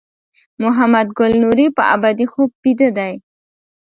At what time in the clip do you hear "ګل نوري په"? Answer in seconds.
1.17-1.83